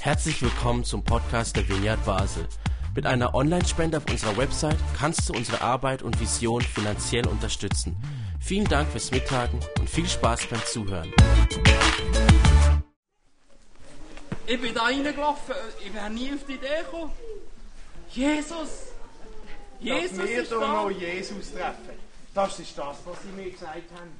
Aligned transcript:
Herzlich 0.00 0.40
willkommen 0.40 0.84
zum 0.84 1.02
Podcast 1.02 1.56
der 1.56 1.68
Vineyard 1.68 2.04
Basel. 2.04 2.46
Mit 2.94 3.06
einer 3.06 3.34
Online-Spende 3.34 3.98
auf 3.98 4.04
unserer 4.08 4.36
Website 4.36 4.78
kannst 4.96 5.28
du 5.28 5.34
unsere 5.34 5.60
Arbeit 5.60 6.02
und 6.02 6.18
Vision 6.20 6.62
finanziell 6.62 7.26
unterstützen. 7.26 7.96
Vielen 8.40 8.66
Dank 8.66 8.88
fürs 8.90 9.10
Mittagen 9.10 9.60
und 9.78 9.90
viel 9.90 10.08
Spaß 10.08 10.46
beim 10.46 10.64
Zuhören. 10.64 11.12
Ich 14.46 14.60
bin 14.60 14.72
da 14.72 14.84
reingelaufen, 14.84 15.54
ich 15.84 15.92
wäre 15.92 16.10
nie 16.10 16.32
auf 16.32 16.46
die 16.46 16.54
Idee 16.54 16.82
gekommen. 16.84 17.12
Jesus! 18.10 18.68
Jesus 19.80 20.10
dass 20.10 20.18
wir 20.18 20.40
ist 20.40 20.48
hier 20.48 20.58
da! 20.60 20.84
noch 20.84 20.90
Jesus 20.90 21.52
treffen. 21.52 21.98
Das 22.32 22.58
ist 22.60 22.78
das, 22.78 22.96
was 23.04 23.22
sie 23.22 23.42
mir 23.42 23.50
gesagt 23.50 23.90
haben. 23.98 24.12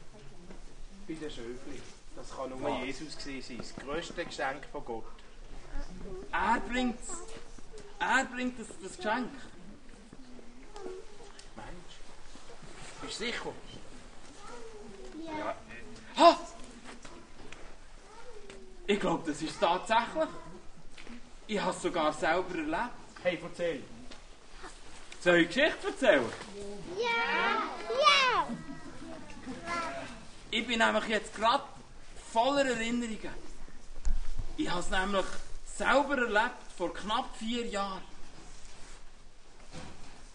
Bei 1.07 1.15
den 1.15 1.31
Schöfli. 1.31 1.81
Das 2.17 2.35
kann 2.35 2.51
nur? 2.51 2.85
Jesus 2.85 3.17
gewesen 3.17 3.43
sein. 3.47 3.59
Das 3.59 3.77
grösste 3.77 4.25
Geschenk 4.25 4.65
von 4.73 4.85
Gott. 4.85 5.05
Er 6.33 6.61
bringt 6.61 6.99
Er 7.99 8.25
bringt 8.25 8.59
das, 8.59 8.69
das 8.83 8.97
Geschenk. 8.97 9.31
Mensch. 11.55 11.95
Bist 13.03 13.21
du 13.21 13.25
sicher? 13.25 13.53
Ha! 16.17 16.39
Ich 18.87 19.01
glaube, 19.01 19.31
das 19.31 19.43
ist 19.43 19.61
tatsächlich. 19.61 20.29
Ich 21.47 21.61
habe 21.61 21.71
es 21.73 21.83
sogar 21.83 22.13
selber 22.13 22.55
erlebt. 22.55 22.91
Hey, 23.23 23.39
erzähl. 23.43 23.83
Soll 25.21 25.37
ich 25.39 25.49
Geschichte 25.49 25.89
erzählen? 25.89 26.25
Ja! 26.97 27.63
Ja! 27.91 28.49
Ich 30.51 30.67
bin 30.67 30.79
nämlich 30.79 31.09
jetzt 31.09 31.35
gerade 31.35 31.65
voller 32.33 32.67
Erinnerungen. 32.67 33.35
Ich 34.57 34.69
habe 34.71 34.81
es 34.81 34.91
nämlich 34.91 35.25
selber 35.67 36.17
erlebt, 36.19 36.73
vor 36.77 36.93
knapp 36.93 37.37
vier 37.37 37.67
Jahren. 37.67 38.03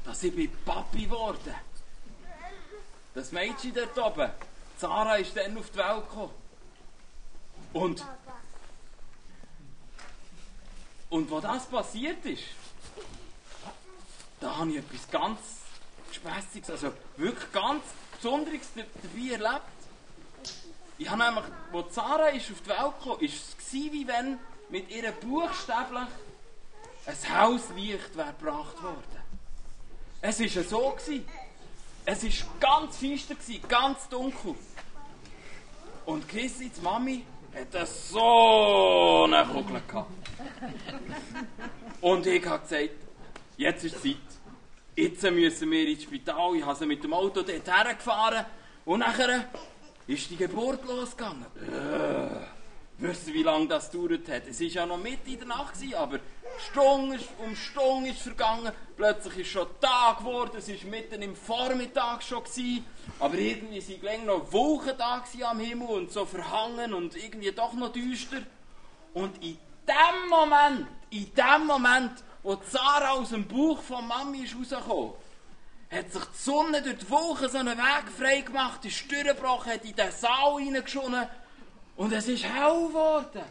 Dass 0.06 0.23
ich 0.23 0.50
Papi 0.66 1.06
geworden. 1.06 1.56
Das 3.14 3.31
Mädchen 3.31 3.73
dort 3.73 3.97
oben, 3.97 4.31
Sarah, 4.78 5.16
ist 5.16 5.36
dann 5.36 5.58
auf 5.58 5.69
die 5.69 5.78
Welt 5.78 6.09
gekommen. 6.09 6.34
Und, 7.73 8.06
und 11.09 11.30
wo 11.30 11.39
das 11.39 11.66
passiert 11.67 12.25
ist, 12.25 12.44
da 14.39 14.58
habe 14.58 14.72
ich 14.72 14.78
etwas 14.78 15.09
ganz 15.12 15.39
Gespässiges, 16.09 16.69
also 16.69 16.94
wirklich 17.17 17.52
ganz 17.52 17.84
Besonderes 18.16 18.67
da- 18.75 18.81
dabei 18.81 19.34
erlebt. 19.34 19.81
Ich 21.02 21.09
habe 21.09 21.23
nämlich, 21.23 21.45
als 21.73 21.95
Sarah 21.95 22.27
ist 22.27 22.52
auf 22.52 22.61
die 22.61 22.69
Welt 22.69 22.94
kam, 23.02 23.09
war 23.09 23.21
es 23.21 23.55
wie 23.73 24.07
wenn 24.07 24.38
mit 24.69 24.88
ihr 24.91 25.11
buchstäblich 25.13 26.07
ein 27.07 27.39
Hauslicht 27.41 28.16
wäre 28.16 28.33
gebracht 28.39 28.83
worden. 28.83 29.22
Es 30.22 30.39
war 30.39 30.63
so. 30.63 30.91
Gewesen. 30.91 31.27
Es 32.05 32.23
war 32.23 32.47
ganz 32.59 32.97
finster, 32.97 33.33
gewesen, 33.33 33.67
ganz 33.67 34.09
dunkel. 34.09 34.53
Und 36.05 36.29
Chrissy, 36.29 36.69
die 36.69 36.81
Mami, 36.81 37.25
hat 37.55 37.88
so 37.88 39.23
eine 39.23 39.44
Kugel 39.47 39.81
gehabt. 39.88 40.11
Und 42.02 42.27
ich 42.27 42.45
habe 42.45 42.59
gesagt, 42.59 42.91
jetzt 43.57 43.83
ist 43.85 44.03
Zeit. 44.03 44.17
Jetzt 44.95 45.23
müssen 45.23 45.72
wir 45.72 45.88
ins 45.88 46.03
Spital. 46.03 46.57
Ich 46.57 46.63
habe 46.63 46.75
sie 46.75 46.85
mit 46.85 47.03
dem 47.03 47.13
Auto 47.16 47.41
dort 47.41 47.67
hergefahren. 47.67 48.45
Und 48.85 48.99
nachher 48.99 49.45
ist 50.12 50.30
die 50.30 50.36
Geburt 50.36 50.86
losgegangen. 50.86 51.45
Äh, 51.56 52.45
wisst 52.98 53.28
ihr, 53.28 53.34
wie 53.34 53.44
lange 53.44 53.67
das 53.67 53.90
gedauert 53.90 54.28
hat? 54.30 54.48
Es 54.48 54.59
war 54.59 54.68
ja 54.68 54.86
noch 54.86 54.98
Mitte 54.98 55.30
in 55.30 55.38
der 55.38 55.48
Nacht, 55.48 55.73
gewesen, 55.73 55.95
aber 55.95 56.20
Stunde 56.70 57.20
um 57.40 57.56
Stunde 57.56 58.09
ist 58.09 58.22
vergangen. 58.22 58.72
Plötzlich 58.98 59.40
ist 59.40 59.52
schon 59.52 59.68
Tag 59.80 60.20
geworden. 60.20 60.58
Es 60.58 60.68
war 60.68 60.90
mitten 60.90 61.22
im 61.22 61.36
Vormittag 61.36 62.24
schon. 62.24 62.44
Gewesen, 62.44 62.85
aber 63.19 63.35
irgendwie 63.35 63.80
sind 63.80 64.02
gleich 64.02 64.24
noch 64.24 64.52
Wolken 64.52 64.97
da 64.97 65.24
am 65.44 65.59
Himmel 65.59 65.88
und 65.88 66.12
so 66.12 66.25
verhangen 66.25 66.94
und 66.94 67.16
irgendwie 67.16 67.52
doch 67.52 67.74
noch 67.74 67.94
düster. 67.94 68.41
Und 69.14 69.41
in 69.41 69.58
dem 69.88 70.30
Moment, 70.30 70.88
in 71.09 71.31
dem 71.34 71.68
Moment, 71.68 72.24
wo 72.44 72.58
Sarah 72.69 73.12
aus 73.12 73.30
dem 73.30 73.47
Bauch 73.47 73.81
von 73.81 74.08
Mami 74.08 74.44
ist 74.44 74.56
rausgekommen, 74.56 75.14
hat 75.91 76.12
sich 76.12 76.24
die 76.24 76.38
Sonne 76.38 76.81
durch 76.81 76.97
die 77.00 77.09
Wolken 77.09 77.50
so 77.50 77.57
einen 77.57 77.78
Weg 77.78 78.09
frei 78.18 78.41
gemacht, 78.41 78.85
ist 78.85 79.12
durchgebrochen, 79.12 79.74
hat 79.74 79.84
in 79.84 79.96
den 79.96 80.12
Saal 80.12 80.56
reingeschonnen 80.56 81.28
und 81.97 82.13
es 82.13 82.28
ist 82.28 82.46
hell 82.46 82.88
geworden. 82.88 83.44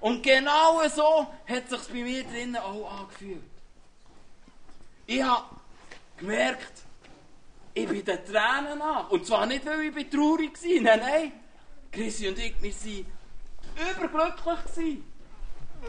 Und 0.00 0.22
genau 0.22 0.86
so 0.88 1.26
hat 1.46 1.64
es 1.64 1.70
sich 1.70 1.88
bei 1.88 2.02
mir 2.02 2.22
drinnen 2.22 2.56
auch 2.56 3.00
angefühlt. 3.00 3.42
Ich 5.06 5.22
habe 5.22 5.44
gemerkt, 6.16 6.82
ich 7.74 7.88
bin 7.88 8.04
den 8.04 8.24
Tränen 8.24 8.78
nach. 8.78 9.10
Und 9.10 9.26
zwar 9.26 9.46
nicht, 9.46 9.66
weil 9.66 9.96
ich 9.96 10.08
traurig 10.08 10.52
war, 10.62 10.82
nein, 10.82 11.00
nein. 11.00 11.32
Chrissy 11.90 12.28
und 12.28 12.38
ich, 12.38 12.54
wir 12.62 12.72
waren 12.72 14.04
überglücklich. 14.04 14.98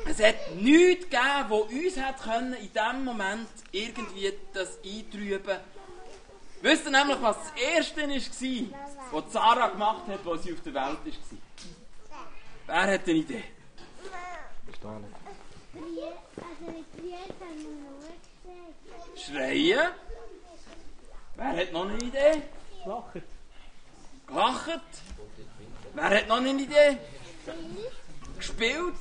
Es 0.05 0.23
hat 0.23 0.55
nichts 0.55 1.05
gegeben, 1.05 1.49
das 1.49 1.61
uns 1.61 2.55
in 2.61 2.71
diesem 2.73 3.05
Moment 3.05 3.49
irgendwie 3.71 4.33
das 4.53 4.77
eintrüben 4.83 5.57
Wisst 6.61 6.85
ihr 6.85 6.91
nämlich, 6.91 7.21
was 7.21 7.37
das 7.37 7.51
Erste 7.61 8.01
war, 8.01 8.79
was 9.11 9.33
Sarah 9.33 9.69
gemacht 9.69 10.07
hat, 10.07 10.27
als 10.27 10.43
sie 10.43 10.53
auf 10.53 10.61
der 10.61 10.73
Welt 10.73 10.99
war? 11.05 11.39
Wer 12.67 12.93
hat 12.93 13.07
eine 13.07 13.13
Idee? 13.13 13.43
Also 14.67 14.81
wir 14.81 14.99
nur 14.99 15.09
gesagt. 15.09 15.29
Schreien? 19.17 19.91
Wer 21.35 21.57
hat 21.57 21.71
noch 21.71 21.89
eine 21.89 21.97
Idee? 21.97 22.43
Lachen. 22.85 23.23
Gelacht? 24.27 24.81
Wer 25.93 26.09
hat 26.09 26.27
noch 26.27 26.37
eine 26.37 26.49
Idee? 26.49 26.97
Gespielt? 28.37 28.95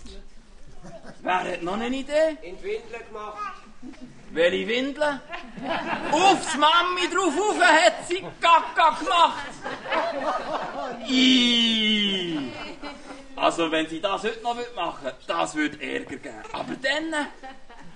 Wer 1.20 1.52
hat 1.52 1.62
noch 1.62 1.74
eine 1.74 1.96
Idee? 1.96 2.38
in 2.42 2.56
die 2.56 2.62
Windeln 2.62 3.06
gemacht. 3.08 3.62
Welche 4.30 4.68
Windeln? 4.68 5.20
Aufs 6.12 6.54
Mami 6.56 7.08
drauf 7.12 7.32
rauf 7.38 7.60
hat 7.60 8.06
sie 8.08 8.22
Kaka 8.40 8.96
gemacht. 9.00 9.48
Ii. 11.08 12.52
Also 13.36 13.70
wenn 13.70 13.88
sie 13.88 14.00
das 14.00 14.22
heute 14.24 14.42
noch 14.42 14.54
machen 14.74 15.04
würde, 15.04 15.16
das 15.26 15.54
würde 15.54 15.80
Ärger 15.82 16.16
geben. 16.16 16.34
Aber 16.52 16.74
dann, 16.82 17.26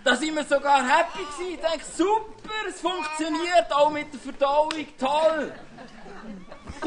da 0.04 0.16
sind 0.16 0.34
wir 0.36 0.44
sogar 0.44 0.82
happy 0.86 1.18
gewesen. 1.24 1.54
Ich 1.54 1.60
denke, 1.60 1.84
super, 1.96 2.54
es 2.68 2.80
funktioniert 2.80 3.70
auch 3.72 3.90
mit 3.90 4.06
der 4.12 4.20
Verdauung, 4.20 4.70
toll. 4.98 5.52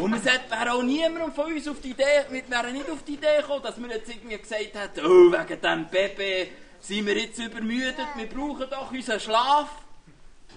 Und 0.02 0.14
es 0.16 0.26
hat- 0.32 0.50
wäre 0.50 0.74
auch 0.74 0.84
niemand 0.84 1.36
von 1.36 1.46
uns 1.54 1.68
auf 1.68 1.80
die 1.82 1.92
Idee, 1.92 2.26
wir 2.30 2.50
wären 2.50 2.74
nicht 2.74 2.90
auf 2.90 3.04
die 3.04 3.14
Idee 3.14 3.38
gekommen, 3.40 3.64
dass 3.64 3.80
wir 3.82 3.90
jetzt 3.90 4.10
irgendwie 4.10 4.38
gesagt 4.38 4.74
hätten, 4.74 5.06
oh, 5.06 5.32
wegen 5.32 5.62
dem 5.62 5.86
Baby 5.88 6.52
sind 6.88 7.08
wir 7.08 7.18
jetzt 7.18 7.40
übermüdet, 7.40 7.96
wir 8.16 8.30
brauchen 8.30 8.70
doch 8.70 8.92
unseren 8.92 9.20
Schlaf. 9.20 9.70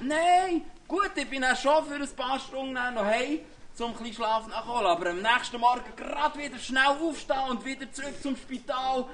Nein, 0.00 0.62
gut, 0.86 1.12
ich 1.16 1.28
bin 1.28 1.42
auch 1.42 1.56
schon 1.56 1.86
für 1.86 1.94
ein 1.94 2.08
paar 2.16 2.38
Stunden 2.38 2.74
noch 2.74 3.04
heim, 3.04 3.40
zum 3.74 3.94
ein 3.98 4.12
Schlaf 4.12 4.46
nachholen, 4.46 4.86
aber 4.86 5.10
am 5.10 5.22
nächsten 5.22 5.58
Morgen 5.58 5.84
gerade 5.96 6.38
wieder 6.38 6.58
schnell 6.58 6.96
aufstehen 7.00 7.48
und 7.48 7.64
wieder 7.64 7.90
zurück 7.90 8.14
zum 8.22 8.36
Spital, 8.36 9.06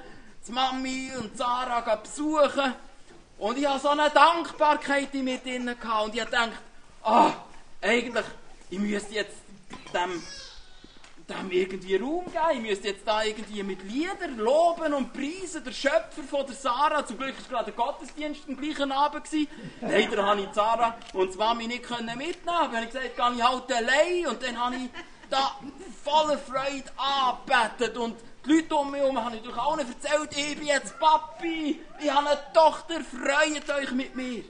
die 0.45 0.51
Mami 0.51 1.11
und 1.17 1.37
Sarah 1.37 1.95
besuchen. 1.95 2.73
Und 3.37 3.57
ich 3.57 3.65
hatte 3.65 3.79
so 3.79 3.89
eine 3.89 4.09
Dankbarkeit 4.09 5.13
in 5.13 5.23
mir 5.23 5.37
drin 5.37 5.69
und 5.69 6.15
ich 6.15 6.21
habe 6.21 6.31
gedacht, 6.31 6.51
ah, 7.03 7.31
eigentlich, 7.81 8.25
ich 8.69 8.79
müsste 8.79 9.13
jetzt 9.13 9.37
dem, 9.93 10.21
dem 11.29 11.51
irgendwie 11.51 11.95
Raum 11.95 12.25
geben. 12.25 12.63
Ich 12.63 12.69
müsste 12.69 12.87
jetzt 12.89 13.07
da 13.07 13.23
irgendwie 13.23 13.63
mit 13.63 13.81
Liedern 13.83 14.37
loben 14.37 14.93
und 14.93 15.13
preisen, 15.13 15.63
der 15.63 15.71
Schöpfer 15.71 16.23
von 16.29 16.45
der 16.45 16.55
Sarah. 16.55 17.05
Zum 17.05 17.17
Glück 17.17 17.35
war 17.49 17.63
gerade 17.63 17.71
der 17.71 17.85
Gottesdienst 17.85 18.41
am 18.47 18.57
gleichen 18.57 18.91
Abend. 18.91 19.23
Leider 19.81 20.23
konnte 20.23 20.43
ich 20.43 20.53
Sarah 20.53 20.97
und 21.13 21.33
die 21.33 21.37
Mami 21.37 21.67
nicht 21.67 21.89
mitnehmen. 21.89 22.35
Dann 22.45 22.55
habe 22.55 22.79
ich 22.81 22.87
gesagt, 22.87 23.15
gehe 23.15 23.35
ich 23.35 23.43
halt 23.43 23.71
allein. 23.73 24.27
Und 24.27 24.43
dann 24.43 24.57
habe 24.57 24.75
ich 24.75 24.89
da 25.29 25.59
voller 26.03 26.37
Freude 26.37 26.91
angebetet. 26.95 27.97
Und 27.97 28.15
die 28.45 28.53
Leute 28.53 28.75
um 28.75 28.91
mich 28.91 29.01
herum 29.01 29.23
habe 29.23 29.35
ich 29.35 29.41
natürlich 29.41 29.59
auch 29.59 29.75
nicht 29.75 29.89
erzählt, 29.89 30.37
ich 30.37 30.57
bin 30.57 30.67
jetzt 30.67 30.99
Papi, 30.99 31.79
ich 31.99 32.11
habe 32.11 32.29
eine 32.29 32.39
Tochter, 32.53 33.01
freut 33.01 33.69
euch 33.81 33.91
mit 33.91 34.15
mir. 34.15 34.43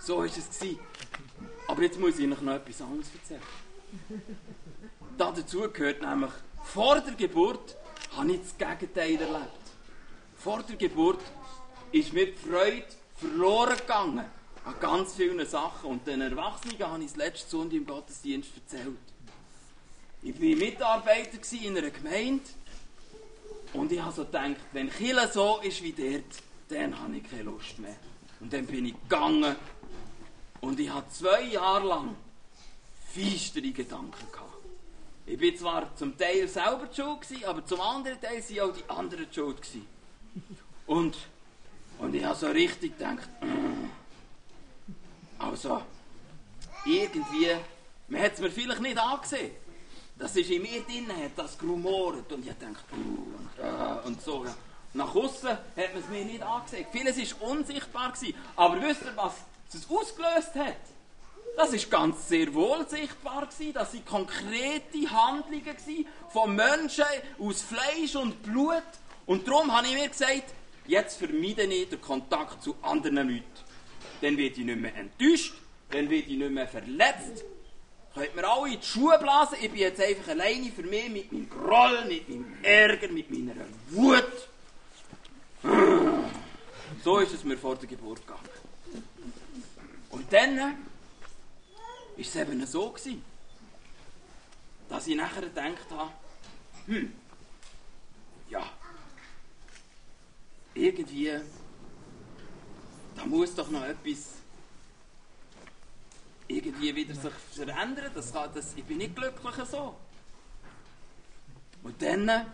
So 0.00 0.18
war 0.18 0.26
es. 0.26 0.36
Aber 1.66 1.82
jetzt 1.82 1.98
muss 1.98 2.16
ich 2.16 2.24
Ihnen 2.24 2.44
noch 2.44 2.54
etwas 2.54 2.82
anderes 2.82 3.08
erzählen. 3.14 3.42
Da 5.18 5.32
dazu 5.32 5.68
gehört 5.72 6.00
nämlich, 6.00 6.30
vor 6.62 7.00
der 7.00 7.14
Geburt 7.14 7.76
habe 8.16 8.32
ich 8.32 8.40
das 8.40 8.56
Gegenteil 8.56 9.20
erlebt. 9.20 9.64
Vor 10.36 10.62
der 10.62 10.76
Geburt 10.76 11.20
ist 11.90 12.12
mir 12.12 12.26
die 12.26 12.38
Freude 12.38 12.84
verloren 13.16 13.76
gegangen 13.76 14.24
an 14.64 14.74
ganz 14.78 15.14
vielen 15.14 15.44
Sachen. 15.44 15.90
Und 15.90 16.06
den 16.06 16.20
Erwachsenen 16.20 16.78
habe 16.78 17.02
ich 17.02 17.08
das 17.08 17.16
letzte 17.16 17.50
Sonntag 17.50 17.76
im 17.78 17.86
Gottesdienst 17.86 18.50
erzählt. 18.54 18.96
Ich 20.22 20.40
war 20.40 20.56
Mitarbeiter 20.56 21.38
in 21.62 21.76
einer 21.76 21.90
Gemeinde 21.90 22.44
Und 23.72 23.90
ich 23.90 24.00
habe 24.00 24.12
so 24.12 24.24
gedacht, 24.24 24.56
wenn 24.72 24.88
Chile 24.88 25.28
so 25.32 25.58
ist 25.62 25.82
wie 25.82 25.92
dort, 25.92 26.42
dann 26.68 26.96
habe 26.96 27.16
ich 27.16 27.28
keine 27.28 27.42
Lust 27.42 27.76
mehr. 27.80 27.96
Und 28.38 28.52
dann 28.52 28.66
bin 28.66 28.86
ich 28.86 28.94
gegangen 29.02 29.56
und 30.60 30.78
ich 30.78 30.90
hatte 30.92 31.10
zwei 31.10 31.42
Jahre 31.42 31.88
lang 31.88 32.14
feistere 33.12 33.72
Gedanken 33.72 34.30
gehabt. 34.30 34.47
Ich 35.30 35.36
bin 35.36 35.54
zwar 35.54 35.94
zum 35.94 36.16
Teil 36.16 36.48
selber 36.48 36.88
schuld, 36.90 37.20
gewesen, 37.20 37.44
aber 37.44 37.64
zum 37.66 37.80
anderen 37.82 38.18
Teil 38.18 38.42
waren 38.42 38.70
auch 38.70 38.74
die 38.74 38.90
anderen 38.90 39.26
schuld. 39.30 39.60
Gewesen. 39.60 39.86
Und, 40.86 41.16
und 41.98 42.14
ich 42.14 42.24
habe 42.24 42.34
so 42.34 42.46
richtig 42.46 42.96
gedacht, 42.96 43.28
also, 45.38 45.82
irgendwie, 46.86 47.48
man 48.08 48.22
hat 48.22 48.32
es 48.32 48.40
mir 48.40 48.50
vielleicht 48.50 48.80
nicht 48.80 48.98
angesehen. 48.98 49.50
Das 50.18 50.34
ist 50.34 50.50
in 50.50 50.62
mir 50.62 50.80
drin, 50.84 51.08
hat 51.08 51.32
das 51.36 51.58
gerumoret 51.58 52.32
und 52.32 52.46
ich 52.46 52.52
dachte, 52.52 52.66
und, 52.92 53.62
uh, 53.62 54.06
und 54.06 54.22
so. 54.22 54.46
Nach 54.94 55.14
außen 55.14 55.50
hat 55.50 55.60
man 55.76 56.02
es 56.02 56.08
mir 56.08 56.24
nicht 56.24 56.42
angesehen. 56.42 56.86
Vieles 56.90 57.40
war 57.40 57.50
unsichtbar. 57.50 58.14
Aber 58.56 58.80
wisst 58.80 59.02
ihr, 59.02 59.14
was 59.14 59.34
es 59.74 59.88
ausgelöst 59.90 60.54
hat? 60.54 60.97
Das 61.58 61.72
ist 61.72 61.90
ganz 61.90 62.28
sehr 62.28 62.54
wohl 62.54 62.88
sichtbar 62.88 63.44
gewesen. 63.44 63.72
Das 63.72 63.90
sind 63.90 64.06
konkrete 64.06 65.10
Handlungen 65.10 65.64
gewesen 65.64 66.06
von 66.28 66.54
Menschen 66.54 67.04
aus 67.36 67.62
Fleisch 67.62 68.14
und 68.14 68.40
Blut. 68.44 68.84
Und 69.26 69.48
darum 69.48 69.76
habe 69.76 69.88
ich 69.88 69.94
mir 69.94 70.08
gesagt, 70.08 70.54
jetzt 70.86 71.18
vermeide 71.18 71.64
ich 71.64 71.88
den 71.88 72.00
Kontakt 72.00 72.62
zu 72.62 72.76
anderen 72.80 73.16
Leuten. 73.16 73.42
Dann 74.20 74.36
werde 74.36 74.54
ich 74.60 74.64
nicht 74.64 74.78
mehr 74.78 74.94
enttäuscht, 74.94 75.54
dann 75.90 76.08
werde 76.08 76.28
ich 76.28 76.38
nicht 76.38 76.50
mehr 76.50 76.68
verletzt, 76.68 77.44
Könnt 78.14 78.36
mir 78.36 78.48
alle 78.48 78.74
in 78.74 78.80
die 78.80 78.86
Schuhe 78.86 79.18
blasen, 79.18 79.58
ich 79.60 79.70
bin 79.70 79.80
jetzt 79.80 80.00
einfach 80.00 80.28
alleine 80.28 80.70
für 80.70 80.82
mich 80.82 81.08
mit 81.10 81.32
meinem 81.32 81.50
Groll, 81.50 82.04
mit 82.06 82.28
meinem 82.28 82.56
Ärger, 82.62 83.08
mit 83.08 83.30
meiner 83.30 83.54
Wut. 83.90 84.48
So 87.04 87.18
ist 87.18 87.34
es 87.34 87.44
mir 87.44 87.58
vor 87.58 87.76
der 87.76 87.88
Geburt 87.88 88.20
gegangen. 88.26 88.48
Und 90.10 90.32
dann 90.32 90.87
war 92.18 92.24
es 92.24 92.34
eben 92.34 92.66
so, 92.66 92.90
gewesen, 92.90 93.22
dass 94.88 95.06
ich 95.06 95.16
nachher 95.16 95.42
gedacht 95.42 95.86
habe, 95.90 96.10
hm, 96.86 97.12
ja, 98.50 98.68
irgendwie, 100.74 101.40
da 103.14 103.24
muss 103.24 103.54
doch 103.54 103.70
noch 103.70 103.84
etwas 103.84 104.34
irgendwie 106.48 106.94
wieder 106.94 107.14
sich 107.14 107.32
verändern. 107.52 108.10
Das 108.14 108.32
kann, 108.32 108.50
das, 108.54 108.74
ich 108.74 108.84
bin 108.84 108.98
nicht 108.98 109.14
glücklich 109.14 109.54
so. 109.70 109.94
Und 111.82 112.02
dann 112.02 112.46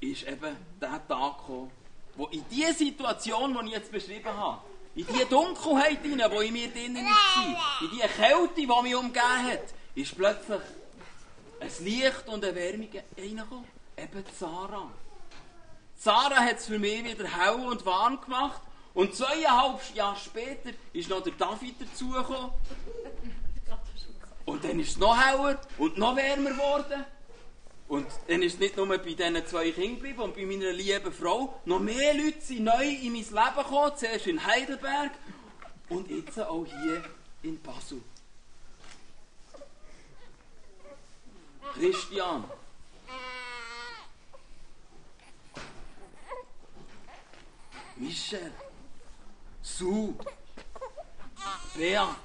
ist 0.00 0.24
eben 0.24 0.56
der 0.80 1.08
Tag 1.08 1.38
gekommen, 1.38 1.70
wo 2.14 2.26
in 2.26 2.44
die 2.50 2.70
Situation, 2.72 3.56
die 3.60 3.66
ich 3.68 3.72
jetzt 3.72 3.92
beschrieben 3.92 4.36
habe, 4.36 4.60
in 4.98 5.06
die 5.06 5.24
Dunkelheit 5.30 6.02
hinein, 6.02 6.28
die 6.28 6.46
in 6.46 6.52
mir 6.52 6.68
drinnen 6.68 7.06
war, 7.06 7.82
in 7.82 7.90
die 7.90 7.98
Kälte, 7.98 8.54
die 8.56 8.66
mich 8.66 8.96
umgeben 8.96 9.44
hat, 9.44 9.62
ist 9.94 10.16
plötzlich 10.16 10.60
ein 11.60 11.84
Licht 11.84 12.26
und 12.26 12.44
eine 12.44 12.54
Wärme 12.54 12.88
reingekommen. 13.16 13.64
Eben 13.96 14.24
Sarah. 14.36 14.90
Sarah 15.96 16.40
hat 16.40 16.56
es 16.56 16.66
für 16.66 16.80
mich 16.80 17.04
wieder 17.04 17.28
hell 17.28 17.64
und 17.64 17.86
warm 17.86 18.20
gemacht 18.20 18.60
und 18.94 19.14
zweieinhalb 19.14 19.80
Jahre 19.94 20.18
später 20.18 20.70
ist 20.92 21.08
noch 21.08 21.22
der 21.22 21.32
David 21.34 21.80
dazugekommen. 21.80 22.50
Und 24.46 24.64
dann 24.64 24.80
ist 24.80 24.90
es 24.90 24.96
noch 24.96 25.16
heller 25.16 25.60
und 25.78 25.96
noch 25.96 26.16
wärmer 26.16 26.50
geworden. 26.50 27.04
Und 27.88 28.06
dann 28.26 28.42
ist 28.42 28.60
nicht 28.60 28.76
nur 28.76 28.86
bei 28.86 28.98
diesen 28.98 29.46
zwei 29.46 29.70
Kindern 29.70 29.96
geblieben 29.96 30.20
und 30.20 30.34
bei 30.34 30.44
meiner 30.44 30.72
lieben 30.72 31.12
Frau. 31.12 31.60
Noch 31.64 31.80
mehr 31.80 32.14
Leute 32.14 32.40
sind 32.40 32.64
neu 32.64 32.84
in 32.84 33.12
mein 33.12 33.22
Leben 33.22 33.56
gekommen. 33.56 33.92
Zuerst 33.96 34.26
in 34.26 34.44
Heidelberg 34.44 35.12
und 35.88 36.10
jetzt 36.10 36.38
auch 36.38 36.66
hier 36.66 37.02
in 37.42 37.60
Basel. 37.62 38.02
Christian. 41.74 42.44
Michel. 47.96 48.52
Sue, 49.78 50.14
Beat, 51.76 52.16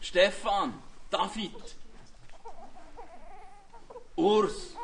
Stefan, 0.00 0.72
David, 1.10 1.76
Urs, 4.16 4.74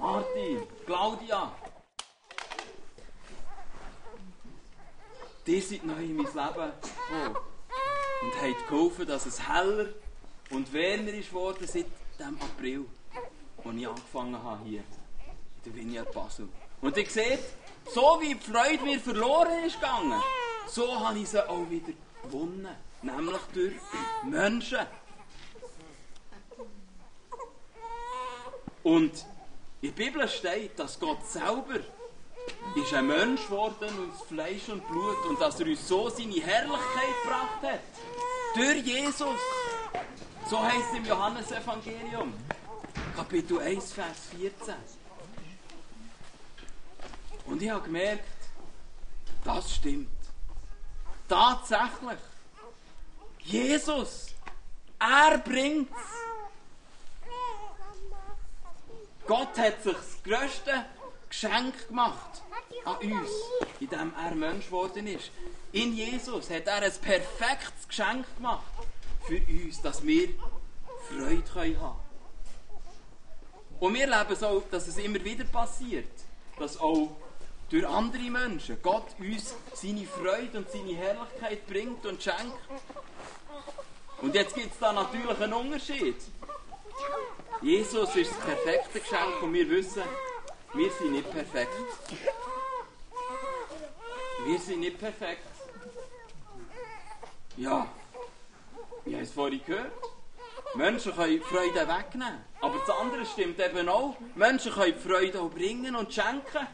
Martin, 0.00 0.62
Claudia. 0.86 1.52
Die 5.46 5.60
sind 5.60 5.84
neu 5.84 6.02
in 6.02 6.16
mein 6.16 6.24
Leben 6.24 6.32
gekommen 6.34 7.36
und 8.22 8.42
haben 8.42 8.56
geholfen, 8.66 9.06
dass 9.06 9.26
es 9.26 9.46
heller 9.46 9.88
und 10.48 10.72
wärmer 10.72 11.12
ist 11.12 11.30
worden 11.34 11.66
seit 11.66 11.86
dem 12.18 12.38
April, 12.40 12.86
als 13.62 13.76
ich 13.76 13.88
angefangen 13.88 14.42
habe 14.42 14.64
hier 14.64 14.80
in 14.80 15.62
der 15.66 15.74
Vineyard 15.74 16.12
Basel. 16.14 16.48
Und 16.80 16.96
ihr 16.96 17.06
seht, 17.06 17.40
so 17.92 18.18
wie 18.22 18.34
die 18.34 18.40
Freude 18.40 18.82
mir 18.82 19.00
verloren 19.00 19.64
ist 19.66 19.74
gegangen, 19.74 20.22
so 20.66 20.98
habe 20.98 21.18
ich 21.18 21.28
sie 21.28 21.46
auch 21.46 21.68
wieder 21.68 21.92
gewonnen. 22.22 22.68
Nämlich 23.02 23.40
durch 23.52 23.74
Menschen. 24.24 24.86
Und 28.82 29.26
in 29.82 29.94
der 29.94 30.04
Bibel 30.04 30.28
steht, 30.28 30.78
dass 30.78 30.98
Gott 30.98 31.26
selber 31.26 31.80
ist 32.74 32.94
ein 32.94 33.06
Mensch 33.06 33.44
geworden 33.46 34.12
aus 34.12 34.26
Fleisch 34.26 34.68
und 34.68 34.86
Blut 34.88 35.24
und 35.28 35.40
dass 35.40 35.58
er 35.60 35.66
uns 35.66 35.86
so 35.86 36.08
seine 36.08 36.40
Herrlichkeit 36.40 37.22
gebracht 37.22 37.62
hat. 37.62 37.80
Durch 38.54 38.84
Jesus. 38.84 39.38
So 40.48 40.62
heißt 40.62 40.84
es 40.92 40.98
im 40.98 41.04
Johannesevangelium, 41.04 42.34
Kapitel 43.16 43.60
1, 43.60 43.92
Vers 43.92 44.16
14. 44.38 44.74
Und 47.46 47.62
ich 47.62 47.70
habe 47.70 47.82
gemerkt, 47.82 48.24
das 49.44 49.74
stimmt. 49.74 50.08
Tatsächlich. 51.28 52.18
Jesus, 53.40 54.34
er 54.98 55.38
bringt's. 55.38 56.19
Gott 59.30 59.56
hat 59.58 59.80
sich 59.80 59.92
das 59.92 60.22
größte 60.24 60.86
Geschenk 61.28 61.86
gemacht 61.86 62.42
an 62.84 62.96
uns, 62.96 63.30
indem 63.78 64.12
er 64.20 64.34
Mensch 64.34 64.66
geworden 64.66 65.06
ist. 65.06 65.30
In 65.70 65.94
Jesus 65.94 66.50
hat 66.50 66.66
er 66.66 66.82
ein 66.82 66.92
perfektes 67.00 67.86
Geschenk 67.86 68.26
gemacht 68.36 68.64
für 69.28 69.40
uns, 69.48 69.80
dass 69.82 70.04
wir 70.04 70.30
Freude 71.08 71.54
haben 71.54 71.74
können. 71.76 71.94
Und 73.78 73.94
wir 73.94 74.08
leben 74.08 74.34
so, 74.34 74.64
dass 74.68 74.88
es 74.88 74.98
immer 74.98 75.24
wieder 75.24 75.44
passiert, 75.44 76.10
dass 76.58 76.76
auch 76.80 77.16
durch 77.68 77.86
andere 77.86 78.28
Menschen 78.32 78.82
Gott 78.82 79.14
uns 79.20 79.54
seine 79.74 80.06
Freude 80.06 80.58
und 80.58 80.68
seine 80.72 80.96
Herrlichkeit 80.96 81.68
bringt 81.68 82.04
und 82.04 82.20
schenkt. 82.20 82.58
Und 84.22 84.34
jetzt 84.34 84.56
gibt 84.56 84.72
es 84.72 84.78
da 84.80 84.92
natürlich 84.92 85.40
einen 85.40 85.52
Unterschied. 85.52 86.16
Jesus 87.62 88.16
ist 88.16 88.30
das 88.30 88.38
perfekte 88.38 89.00
Geschenk 89.00 89.42
und 89.42 89.52
wir 89.52 89.68
wissen, 89.68 90.02
wir 90.72 90.90
sind 90.92 91.12
nicht 91.12 91.30
perfekt. 91.30 91.70
Wir 94.46 94.58
sind 94.58 94.80
nicht 94.80 94.98
perfekt. 94.98 95.46
Ja, 97.58 97.86
wir 99.04 99.16
haben 99.16 99.22
es 99.22 99.32
vorhin 99.32 99.60
gehört. 99.66 99.92
Menschen 100.74 101.14
können 101.14 101.42
Freude 101.42 101.86
wegnehmen. 101.86 102.44
Aber 102.62 102.78
das 102.78 102.96
andere 102.96 103.26
stimmt 103.26 103.60
eben 103.60 103.88
auch. 103.88 104.16
Menschen 104.36 104.72
können 104.72 104.98
Freude 104.98 105.40
auch 105.40 105.50
bringen 105.50 105.94
und 105.96 106.14
schenken. 106.14 106.66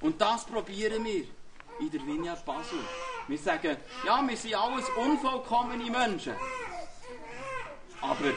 Und 0.00 0.20
das 0.20 0.44
probieren 0.46 1.04
wir 1.04 1.24
in 1.78 1.90
der 1.90 2.04
Vineyard 2.04 2.44
Basel. 2.44 2.78
Wir 3.28 3.38
sagen, 3.38 3.76
ja, 4.04 4.26
wir 4.26 4.36
sind 4.36 4.54
alles 4.54 4.86
unvollkommene 4.96 5.90
Menschen. 5.90 6.34
Aber 8.00 8.32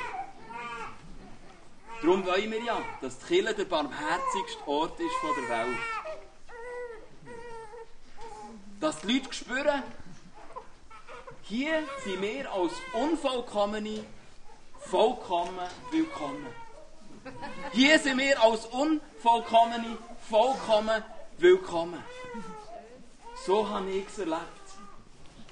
darum 2.01 2.25
wollen 2.25 2.51
wir 2.51 2.63
ja, 2.63 2.81
dass 3.01 3.17
die 3.19 3.25
Kirche 3.25 3.53
der 3.53 3.65
barmherzigste 3.65 4.67
Ort 4.67 4.99
ist 4.99 5.15
von 5.21 5.29
der 5.35 5.49
Welt. 5.49 5.77
Dass 8.79 8.99
die 9.01 9.13
Leute 9.13 9.33
spüren, 9.33 9.83
hier 11.43 11.83
sind 12.03 12.21
wir 12.21 12.51
als 12.51 12.73
Unvollkommene 12.93 14.03
vollkommen 14.79 15.69
willkommen. 15.91 16.47
Hier 17.71 17.99
sind 17.99 18.17
wir 18.17 18.41
als 18.41 18.65
Unvollkommene 18.67 19.97
vollkommen 20.29 21.03
willkommen. 21.37 22.03
So 23.45 23.67
habe 23.67 23.91
ich 23.91 24.07
es 24.07 24.19
erlebt, 24.19 24.41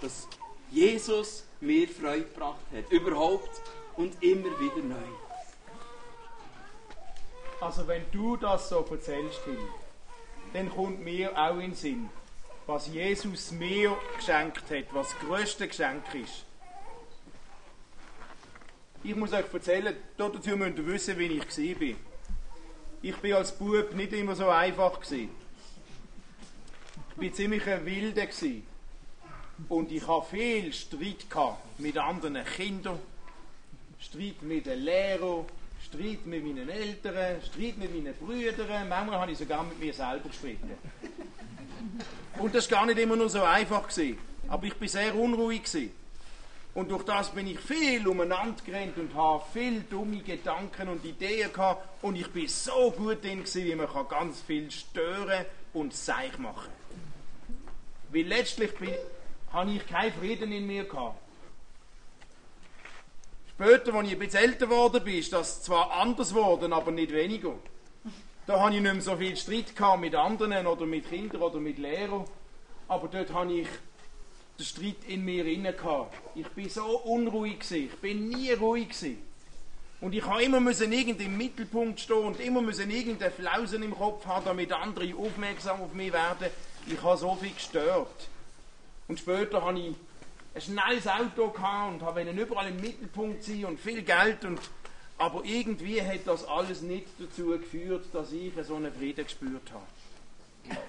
dass 0.01 0.27
Jesus 0.71 1.43
mir 1.61 1.87
Freude 1.87 2.23
gebracht 2.23 2.59
hat. 2.75 2.91
Überhaupt 2.91 3.61
und 3.95 4.21
immer 4.23 4.59
wieder 4.59 4.77
neu. 4.77 5.22
Also 7.63 7.87
wenn 7.87 8.03
du 8.11 8.35
das 8.35 8.67
so 8.67 8.85
erzählst, 8.91 9.41
Till, 9.45 9.57
dann 10.51 10.69
kommt 10.69 11.01
mir 11.01 11.31
auch 11.37 11.53
in 11.53 11.61
den 11.71 11.75
Sinn, 11.75 12.09
was 12.67 12.87
Jesus 12.87 13.51
mir 13.51 13.95
geschenkt 14.17 14.69
hat, 14.69 14.93
was 14.93 15.11
das 15.11 15.19
grösste 15.19 15.69
Geschenk 15.69 16.03
ist. 16.13 16.43
Ich 19.01 19.15
muss 19.15 19.31
euch 19.31 19.45
erzählen, 19.53 19.95
dazu 20.17 20.57
müsst 20.57 20.77
ihr 20.77 20.85
wissen, 20.85 21.17
wie 21.17 21.25
ich 21.27 21.79
war. 21.79 21.97
Ich 23.01 23.15
bin 23.17 23.33
als 23.33 23.53
Bub 23.53 23.93
nicht 23.93 24.11
immer 24.11 24.35
so 24.35 24.49
einfach. 24.49 24.99
Ich 25.09 25.29
war 27.15 27.31
ziemlich 27.31 27.65
ein 27.65 27.85
Wilder. 27.85 28.27
Und 29.69 29.89
ich 29.89 30.05
hatte 30.05 30.27
viel 30.31 30.73
Streit 30.73 31.25
mit 31.77 31.97
anderen 31.97 32.43
Kindern, 32.43 32.99
Streit 33.99 34.41
mit 34.41 34.65
den 34.65 34.79
Lehrern, 34.79 35.45
Streit 35.85 36.25
mit 36.25 36.43
meinen 36.43 36.69
Eltern, 36.69 37.41
Streit 37.41 37.77
mit 37.77 37.93
meinen 37.93 38.13
Brüdern. 38.15 38.89
Manchmal 38.89 39.19
habe 39.19 39.31
ich 39.31 39.37
sogar 39.37 39.63
mit 39.63 39.79
mir 39.79 39.93
selber 39.93 40.29
gestritten. 40.29 40.71
Und 42.39 42.55
das 42.55 42.71
war 42.71 42.79
gar 42.79 42.85
nicht 42.87 42.99
immer 42.99 43.15
nur 43.15 43.29
so 43.29 43.43
einfach. 43.43 43.87
Gewesen. 43.87 44.17
Aber 44.47 44.65
ich 44.65 44.79
war 44.79 44.87
sehr 44.87 45.15
unruhig. 45.15 45.63
Gewesen. 45.63 45.91
Und 46.73 46.89
durch 46.89 47.03
das 47.03 47.29
bin 47.29 47.45
ich 47.45 47.59
viel 47.59 48.07
umeinander 48.07 48.59
gerannt 48.65 48.97
und 48.97 49.13
habe 49.13 49.43
viel 49.53 49.81
dumme 49.81 50.21
Gedanken 50.21 50.89
und 50.89 51.05
Ideen 51.05 51.53
gehabt. 51.53 52.03
Und 52.03 52.15
ich 52.15 52.27
bin 52.31 52.47
so 52.47 52.91
gut 52.91 53.23
drin, 53.23 53.39
gewesen, 53.39 53.65
wie 53.65 53.75
man 53.75 53.87
kann 53.87 54.07
ganz 54.07 54.41
viel 54.41 54.71
stören 54.71 55.45
und 55.73 55.93
seich 55.93 56.37
machen 56.39 56.71
Weil 58.09 58.23
letztlich 58.23 58.73
bin, 58.75 58.93
habe 59.51 59.71
ich 59.71 59.85
keinen 59.87 60.13
Frieden 60.13 60.51
in 60.51 60.65
mir 60.65 60.85
gehabt. 60.85 61.22
Später, 63.55 63.93
als 63.93 64.07
ich 64.07 64.13
ein 64.13 64.19
bisschen 64.19 64.39
älter 64.39 64.67
geworden 64.67 65.03
bin, 65.03 65.17
ist 65.17 65.31
das 65.31 65.61
zwar 65.61 65.91
anders 65.91 66.29
geworden, 66.29 66.73
aber 66.73 66.91
nicht 66.91 67.13
weniger. 67.13 67.53
Da 68.47 68.59
habe 68.59 68.75
ich 68.75 68.81
nicht 68.81 68.93
mehr 68.93 69.01
so 69.01 69.15
viel 69.15 69.37
Streit 69.37 69.73
mit 69.99 70.15
anderen 70.15 70.65
oder 70.65 70.85
mit 70.85 71.07
Kindern 71.07 71.41
oder 71.41 71.59
mit 71.59 71.77
Lehrern. 71.77 72.25
Aber 72.87 73.07
dort 73.07 73.31
habe 73.31 73.53
ich 73.53 73.67
den 74.57 74.65
Streit 74.65 74.95
in 75.07 75.23
mir 75.23 75.45
inne 75.45 75.71
gehabt. 75.71 76.15
Ich 76.35 76.47
bin 76.49 76.67
so 76.67 76.83
unruhig. 76.83 77.59
Ich 77.71 77.95
bin 77.97 78.27
nie 78.27 78.51
ruhig. 78.53 78.89
Und 80.01 80.13
ich 80.13 80.25
habe 80.25 80.43
immer 80.43 80.59
müssen 80.59 80.91
irgend 80.91 81.21
im 81.21 81.37
Mittelpunkt 81.37 81.99
stehen 81.99 82.25
und 82.25 82.39
immer 82.41 82.61
müssen 82.61 82.91
irgendeine 82.91 83.31
Flausen 83.31 83.83
im 83.83 83.95
Kopf 83.95 84.25
haben, 84.25 84.43
damit 84.43 84.73
andere 84.73 85.15
aufmerksam 85.15 85.81
auf 85.81 85.93
mich 85.93 86.11
werden. 86.11 86.49
Ich 86.87 87.01
habe 87.01 87.17
so 87.17 87.35
viel 87.35 87.53
gestört. 87.53 88.27
Und 89.07 89.19
später 89.19 89.63
habe 89.63 89.79
ich 89.79 89.95
ein 90.55 90.61
schnelles 90.61 91.07
Auto 91.07 91.49
gehabt 91.49 91.93
und 91.93 92.01
habe 92.03 92.21
überall 92.23 92.69
im 92.69 92.79
Mittelpunkt 92.79 93.43
sein 93.43 93.65
und 93.65 93.79
viel 93.79 94.03
Geld 94.03 94.45
und 94.45 94.59
aber 95.17 95.43
irgendwie 95.45 96.01
hat 96.01 96.21
das 96.25 96.45
alles 96.45 96.81
nicht 96.81 97.07
dazu 97.19 97.51
geführt, 97.51 98.05
dass 98.13 98.31
ich 98.31 98.51
so 98.63 98.75
einen 98.75 98.91
Frieden 98.91 99.23
gespürt 99.23 99.71
habe. 99.71 100.81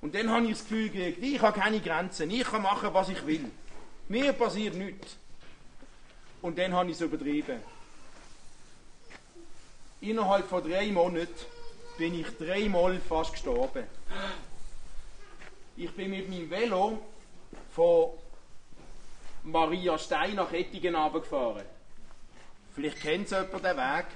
Und 0.00 0.14
dann 0.14 0.30
habe 0.30 0.46
ich 0.46 0.52
das 0.52 0.62
Gefühl 0.62 0.88
gekriegt, 0.88 1.22
ich 1.22 1.40
habe 1.40 1.60
keine 1.60 1.80
Grenzen, 1.80 2.30
ich 2.30 2.44
kann 2.44 2.62
machen, 2.62 2.92
was 2.92 3.08
ich 3.08 3.24
will. 3.26 3.50
Mir 4.08 4.32
passiert 4.32 4.74
nichts. 4.74 5.16
Und 6.40 6.58
dann 6.58 6.72
habe 6.72 6.90
ich 6.90 6.96
es 6.96 7.00
übertrieben. 7.02 7.60
Innerhalb 10.00 10.48
von 10.48 10.68
drei 10.68 10.86
Monaten 10.86 11.34
bin 11.98 12.18
ich 12.18 12.26
dreimal 12.38 12.98
fast 13.00 13.32
gestorben. 13.32 13.84
Ich 15.76 15.90
bin 15.90 16.10
mit 16.10 16.28
meinem 16.28 16.48
Velo 16.48 16.98
von 17.70 18.10
Maria 19.50 19.98
Stein 19.98 20.34
nach 20.34 20.52
Ettingen 20.52 20.94
runtergefahren. 20.94 21.62
Vielleicht 22.74 23.00
kennt 23.00 23.30
jemand 23.30 23.52
den 23.54 23.76
Weg. 23.76 24.06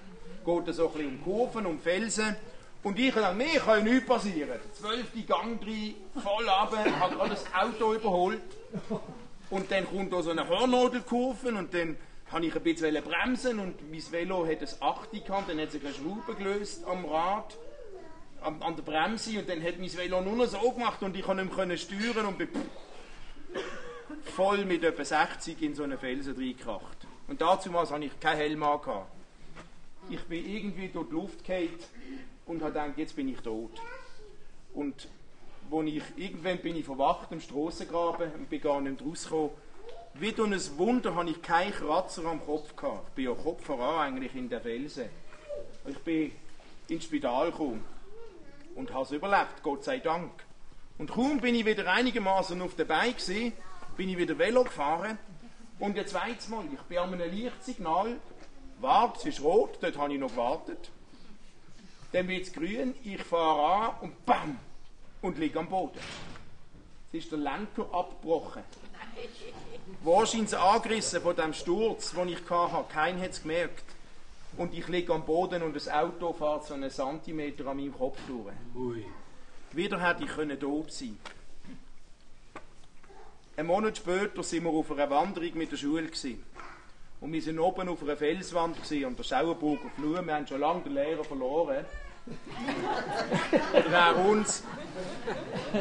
Geht 0.44 0.74
so 0.74 0.88
ein 0.88 0.92
bisschen 0.92 1.08
um 1.08 1.24
Kurven, 1.24 1.66
um 1.66 1.78
Felsen. 1.78 2.36
Und 2.82 2.98
ich 2.98 3.14
dachte, 3.14 3.34
mir 3.34 3.60
kann 3.60 3.84
nichts 3.84 4.06
passieren. 4.06 4.60
Zwölfte 4.72 5.22
Gang 5.22 5.60
drin, 5.60 5.94
voll 6.14 6.48
runter, 6.48 6.98
habe 6.98 7.14
gerade 7.14 7.30
das 7.30 7.44
Auto 7.54 7.94
überholt. 7.94 8.42
Und 9.50 9.70
dann 9.70 9.86
kommt 9.86 10.12
da 10.12 10.22
so 10.22 10.30
eine 10.30 10.48
Hornnadelkurve 10.48 11.48
und 11.48 11.72
dann 11.72 11.96
habe 12.30 12.46
ich 12.46 12.56
ein 12.56 12.62
bisschen 12.62 13.04
bremsen 13.04 13.60
und 13.60 13.90
mein 13.90 14.02
Velo 14.10 14.46
hat 14.46 14.62
ein 14.62 14.68
8 14.80 15.12
gehabt, 15.12 15.50
dann 15.50 15.60
hat 15.60 15.70
sich 15.70 15.84
eine 15.84 15.94
Schraube 15.94 16.34
gelöst 16.34 16.84
am 16.86 17.04
Rad, 17.04 17.56
an, 18.40 18.62
an, 18.62 18.74
der 18.74 18.82
Bremse 18.82 19.38
und 19.38 19.48
dann 19.48 19.62
hat 19.62 19.78
mein 19.78 19.94
Velo 19.94 20.22
nur 20.22 20.36
noch 20.36 20.46
so 20.46 20.70
gemacht 20.72 21.02
und 21.02 21.16
ich 21.16 21.22
konnte 21.22 21.44
nicht 21.44 21.56
mehr 21.56 21.76
steuern 21.76 22.26
und 22.26 22.38
bin 22.38 22.48
voll 24.32 24.64
mit 24.64 24.82
etwa 24.82 25.04
60 25.04 25.60
in 25.62 25.74
so 25.74 25.82
einen 25.82 25.98
Felsen 25.98 26.34
reingekracht. 26.34 27.06
Und 27.28 27.40
dazu 27.40 27.72
hatte 27.72 28.04
ich 28.04 28.18
keinen 28.20 28.38
Helm 28.38 28.62
an. 28.62 28.80
Ich 30.10 30.22
bin 30.24 30.44
irgendwie 30.44 30.88
durch 30.88 31.08
die 31.08 31.14
Luft 31.14 31.44
gefallen 31.44 31.78
und 32.46 32.62
habe 32.62 32.72
gedacht, 32.72 32.92
jetzt 32.96 33.14
bin 33.14 33.28
ich 33.28 33.38
tot. 33.38 33.70
Und 34.74 35.08
wo 35.70 35.82
ich, 35.82 36.02
irgendwann 36.16 36.58
bin 36.58 36.76
ich 36.76 36.84
verwacht 36.84 37.32
am 37.32 37.40
Strassengraben 37.40 38.32
und 38.32 38.50
bin 38.50 38.60
gar 38.60 38.80
nicht 38.80 39.00
rausgekommen. 39.00 39.50
Wie 40.14 40.32
durch 40.32 40.52
ein 40.52 40.78
Wunder 40.78 41.14
habe 41.14 41.30
ich 41.30 41.40
keinen 41.40 41.72
Kratzer 41.72 42.24
am 42.26 42.44
Kopf 42.44 42.76
gehabt. 42.76 43.08
Ich 43.08 43.14
bin 43.14 43.24
ja 43.26 43.34
Kopf 43.34 43.64
voran 43.64 44.14
eigentlich 44.14 44.34
in 44.34 44.48
der 44.48 44.60
Felsen. 44.60 45.08
Ich 45.86 45.98
bin 45.98 46.32
ins 46.88 47.04
Spital 47.04 47.50
gekommen 47.50 47.84
und 48.74 48.92
habe 48.92 49.04
es 49.04 49.12
überlebt, 49.12 49.62
Gott 49.62 49.84
sei 49.84 49.98
Dank. 49.98 50.30
Und 50.98 51.10
kaum 51.10 51.40
bin 51.40 51.54
ich 51.54 51.64
wieder 51.64 51.90
einigermaßen 51.90 52.60
auf 52.60 52.74
der 52.74 52.84
Beine 52.84 53.14
bin 53.96 54.08
ich 54.08 54.18
wieder 54.18 54.38
Velo 54.38 54.64
gefahren 54.64 55.18
und 55.78 55.98
ein 55.98 56.06
zweites 56.06 56.48
Mal, 56.48 56.64
ich 56.72 56.80
bin 56.82 56.98
an 56.98 57.12
einem 57.14 57.30
Lichtsignal, 57.30 58.16
wart, 58.80 59.18
es 59.18 59.26
ist 59.26 59.42
rot, 59.42 59.78
dort 59.80 59.96
habe 59.98 60.14
ich 60.14 60.20
noch 60.20 60.30
gewartet. 60.30 60.90
Dann 62.12 62.28
wird 62.28 62.46
es 62.46 62.52
grün, 62.52 62.94
ich 63.04 63.22
fahre 63.22 63.90
an 63.90 63.94
und 64.02 64.26
BAM! 64.26 64.58
Und 65.22 65.38
liege 65.38 65.58
am 65.60 65.68
Boden. 65.68 66.00
Es 67.12 67.20
ist 67.20 67.30
der 67.30 67.38
Lenker 67.38 67.86
abgebrochen. 67.92 68.62
Wahrscheinlich 70.02 70.56
angerissen 70.56 71.20
von 71.22 71.36
dem 71.36 71.52
Sturz, 71.52 72.12
den 72.12 72.28
ich 72.28 72.50
hatte. 72.50 72.92
Keiner 72.92 73.22
hat 73.22 73.30
es 73.30 73.42
gemerkt. 73.42 73.84
Und 74.56 74.74
ich 74.74 74.88
liege 74.88 75.14
am 75.14 75.24
Boden 75.24 75.62
und 75.62 75.76
das 75.76 75.88
Auto 75.88 76.32
fährt 76.32 76.66
so 76.66 76.74
einen 76.74 76.90
Zentimeter 76.90 77.66
an 77.68 77.76
meinem 77.76 77.96
Kopf 77.96 78.18
durch. 78.26 78.54
Ui. 78.74 79.06
Wieder 79.70 80.00
hätte 80.00 80.24
ich 80.24 80.30
können 80.30 80.58
tot 80.58 80.92
sein 80.92 81.18
Ein 83.54 83.66
Monat 83.66 83.98
später 83.98 84.42
sind 84.42 84.64
wir 84.64 84.70
auf 84.70 84.90
einer 84.92 85.10
Wanderung 85.10 85.50
mit 85.58 85.70
der 85.70 85.76
Schule. 85.76 86.06
Gewesen. 86.06 86.42
Und 87.20 87.34
wir 87.34 87.46
waren 87.46 87.58
oben 87.58 87.88
auf 87.90 88.02
einer 88.02 88.16
Felswand 88.16 88.78
an 88.90 89.14
der 89.14 89.22
Schauenburger 89.22 89.90
Flur. 89.94 90.24
Wir 90.24 90.34
haben 90.34 90.46
schon 90.46 90.60
lange 90.60 90.80
den 90.80 90.94
Lehrer 90.94 91.22
verloren. 91.22 91.84
Oder 93.74 94.16
uns. 94.24 94.64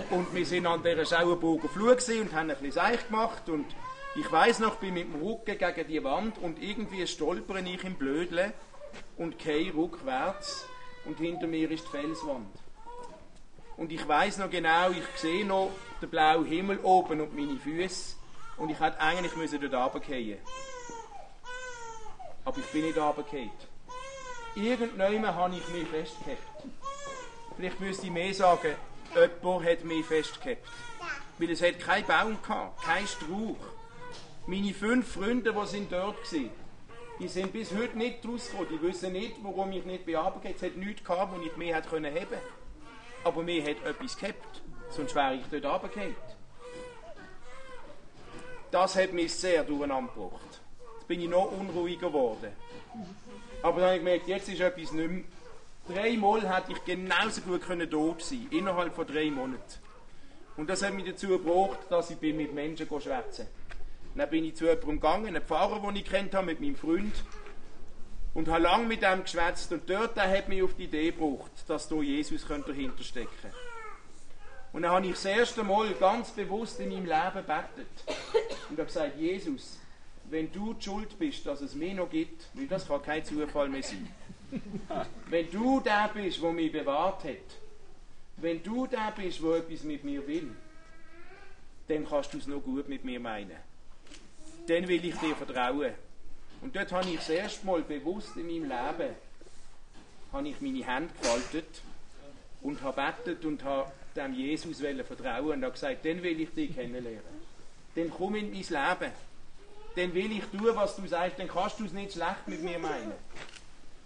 Und 0.10 0.36
wir 0.36 0.46
sind 0.46 0.68
an 0.68 0.84
dieser 0.84 1.06
Schauenburger 1.06 1.70
Flur 1.70 1.94
und 1.94 2.34
haben 2.34 2.50
ein 2.50 2.58
bisschen 2.58 2.72
Seich 2.74 3.08
gemacht. 3.08 3.48
Und 3.48 3.68
ich 4.18 4.30
weiß 4.30 4.60
noch, 4.60 4.76
bin 4.76 4.94
mit 4.96 5.06
dem 5.06 5.22
Rücken 5.22 5.58
gegen 5.58 5.88
die 5.88 6.04
Wand 6.04 6.40
und 6.40 6.62
irgendwie 6.62 7.08
stolpere 7.08 7.62
ich 7.62 7.86
im 7.86 7.96
Blödle 7.96 8.52
und 9.16 9.40
gehe 9.40 9.74
rückwärts 9.74 10.68
und 11.06 11.20
hinter 11.20 11.48
mir 11.48 11.72
ist 11.72 11.86
die 11.86 11.98
Felswand. 11.98 12.54
Und 13.82 13.92
ich 13.92 14.08
weiß 14.08 14.38
noch 14.38 14.52
genau, 14.52 14.92
ich 14.92 15.20
sehe 15.20 15.44
noch 15.44 15.72
den 16.04 16.10
blauen 16.12 16.46
Himmel 16.46 16.78
oben 16.84 17.20
und 17.20 17.36
meine 17.36 17.58
Füße 17.58 18.16
und 18.58 18.70
ich 18.70 18.80
hätte 18.80 19.00
eigentlich 19.00 19.36
müssen 19.36 19.60
dort 19.60 19.74
runterfallen 19.74 20.38
aber 22.46 22.58
ich 22.60 22.66
bin 22.68 22.86
nicht 22.86 22.96
runtergefallen. 22.96 23.50
Irgendjemand 24.54 25.36
habe 25.36 25.56
ich 25.56 25.68
mich 25.70 25.88
festgehabt. 25.88 26.44
Vielleicht 27.56 27.80
müsste 27.80 28.06
ich 28.06 28.12
mehr 28.12 28.32
sagen, 28.36 28.76
jemand 29.16 29.66
hat 29.66 29.84
mich 29.84 30.06
festgehabt. 30.06 30.62
Weil 31.40 31.50
es 31.50 31.64
hat 31.64 31.80
keinen 31.80 32.06
Baum 32.06 32.38
gehabt, 32.40 32.84
kein 32.84 33.08
Strauch. 33.08 33.58
Meine 34.46 34.76
fünf 34.76 35.12
Freunde, 35.12 35.54
die 35.54 35.66
sind 35.68 35.92
dort 35.92 36.32
waren, 36.32 36.52
die 37.20 37.28
sind 37.28 37.52
bis 37.52 37.72
heute 37.72 37.98
nicht 37.98 38.24
rausgekommen. 38.28 38.70
Die 38.74 38.82
wissen 38.84 39.14
nicht, 39.14 39.38
warum 39.42 39.72
ich 39.72 39.86
nicht 39.86 40.06
bearbeitet 40.06 40.58
Es 40.58 40.62
hat 40.62 40.78
nichts 40.78 41.04
gehabt, 41.04 41.36
wo 41.36 41.42
ich 41.42 41.58
mehr 41.58 41.78
hätte 41.78 41.90
können 41.90 42.14
haben 42.14 42.61
Aber 43.24 43.44
mir 43.44 43.62
hat 43.64 43.86
etwas 43.86 44.18
gehabt. 44.18 44.62
Sonst 44.90 45.16
wäre 45.16 45.36
ich 45.36 45.46
dort 45.52 45.66
runtergefallen. 45.66 46.16
Das 48.72 48.96
hat 48.96 49.14
mich 49.14 49.34
sehr 49.34 49.64
durcheinander 49.64 50.12
gebracht 50.14 50.62
bin 51.12 51.20
ich 51.20 51.28
noch 51.28 51.52
unruhiger 51.52 52.08
geworden. 52.08 52.54
Aber 53.62 53.82
dann 53.82 53.90
habe 53.90 53.96
ich 53.96 54.00
gemerkt, 54.00 54.28
jetzt 54.30 54.48
ist 54.48 54.62
etwas 54.62 54.94
nicht 54.94 55.12
mehr. 55.12 55.24
Dreimal 55.90 56.50
hätte 56.50 56.72
ich 56.72 56.86
genauso 56.86 57.42
gut 57.42 57.64
können 57.64 57.90
tot 57.90 58.24
sein 58.24 58.48
innerhalb 58.50 58.96
von 58.96 59.06
drei 59.06 59.30
Monaten. 59.30 59.60
Und 60.56 60.70
das 60.70 60.84
hat 60.84 60.94
mich 60.94 61.04
dazu 61.04 61.28
gebracht, 61.28 61.80
dass 61.90 62.12
ich 62.12 62.22
mit 62.22 62.54
Menschen 62.54 62.88
schwätzen 62.88 63.48
Dann 64.16 64.30
bin 64.30 64.46
ich 64.46 64.56
zu 64.56 64.64
jemandem 64.64 64.92
gegangen, 64.92 65.28
einem 65.28 65.44
Pfarrer, 65.44 65.82
den 65.82 65.98
ich 65.98 66.06
kennt 66.06 66.34
habe, 66.34 66.46
mit 66.46 66.62
meinem 66.62 66.78
Freund. 66.78 67.14
Und 68.34 68.48
habe 68.48 68.64
lange 68.64 68.88
mit 68.88 69.02
ihm 69.02 69.24
geschwätzt. 69.24 69.72
Und 69.72 69.90
dort 69.90 70.18
hat 70.18 70.48
mich 70.48 70.64
auf 70.64 70.74
die 70.76 70.86
Idee 70.86 71.12
gebracht, 71.12 71.52
dass 71.68 71.90
da 71.90 71.96
Jesus 71.96 72.46
dahinter 72.48 73.04
stecken. 73.04 73.52
Und 74.74 74.84
dann 74.84 74.92
habe 74.92 75.06
ich 75.06 75.14
das 75.14 75.26
erste 75.26 75.64
Mal 75.64 75.94
ganz 75.96 76.32
bewusst 76.32 76.80
in 76.80 76.90
meinem 76.90 77.06
Leben 77.06 77.46
gebetet. 77.46 77.88
Und 78.70 78.78
habe 78.78 78.86
gesagt, 78.86 79.18
Jesus, 79.18 79.80
wenn 80.30 80.52
du 80.52 80.74
die 80.74 80.84
schuld 80.84 81.20
bist, 81.20 81.46
dass 81.46 81.60
es 81.60 81.76
mich 81.76 81.94
noch 81.94 82.10
gibt, 82.10 82.48
weil 82.54 82.68
das 82.68 82.88
kann 82.88 83.04
kein 83.04 83.26
Zufall 83.26 83.68
mehr 83.68 83.84
sein, 83.84 84.08
Wenn 85.28 85.50
du 85.50 85.80
der 85.80 86.10
bist, 86.14 86.42
der 86.42 86.52
mich 86.52 86.72
bewahrt 86.72 87.24
hat, 87.24 87.36
wenn 88.38 88.62
du 88.64 88.88
der 88.88 89.14
bist, 89.16 89.42
der 89.42 89.56
etwas 89.56 89.84
mit 89.84 90.04
mir 90.04 90.26
will, 90.28 90.56
dann 91.88 92.08
kannst 92.08 92.34
du 92.34 92.38
es 92.38 92.48
noch 92.48 92.62
gut 92.62 92.88
mit 92.88 93.04
mir 93.04 93.20
meinen. 93.20 93.58
Dann 94.68 94.88
will 94.88 95.04
ich 95.04 95.16
dir 95.16 95.36
vertrauen. 95.36 95.94
Und 96.62 96.76
dort 96.76 96.92
habe 96.92 97.10
ich 97.10 97.18
das 97.18 97.30
erste 97.30 97.66
Mal 97.66 97.82
bewusst 97.82 98.36
in 98.38 98.48
meinem 98.48 98.70
Leben 98.70 99.16
habe 100.32 100.48
ich 100.48 100.62
meine 100.62 100.86
Hände 100.86 101.14
gefaltet 101.20 101.82
und 102.62 102.82
habe 102.82 103.02
betet 103.02 103.46
und 103.46 103.64
habe 103.64 103.92
dem 104.16 104.34
Jesus 104.34 104.80
vertrauen 104.80 105.52
und 105.52 105.64
habe 105.64 105.74
gesagt, 105.74 106.06
dann 106.06 106.24
will 106.24 106.40
ich 106.40 106.54
dich 106.54 106.74
kennenlernen. 106.74 107.42
Dann 107.96 108.10
komm 108.10 108.36
in 108.36 108.52
mein 108.52 108.62
Leben. 108.62 109.12
Dann 109.96 110.14
will 110.14 110.32
ich 110.32 110.46
tun, 110.46 110.70
was 110.74 110.96
du 110.96 111.06
sagst, 111.08 111.38
dann 111.38 111.48
kannst 111.48 111.80
du 111.80 111.86
es 111.86 111.92
nicht 111.92 112.14
schlecht 112.14 112.48
mit 112.48 112.64
mir 112.64 112.80
meinen. 112.80 113.12